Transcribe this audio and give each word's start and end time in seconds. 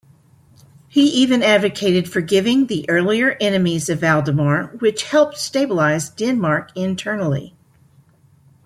He 0.87 1.03
even 1.11 1.43
advocated 1.43 2.09
forgiving 2.11 2.65
the 2.65 2.89
earlier 2.89 3.37
enemies 3.39 3.87
of 3.87 3.99
Valdemar, 3.99 4.71
which 4.79 5.03
helped 5.03 5.37
stabilize 5.37 6.09
Denmark 6.09 6.71
internally. 6.75 7.55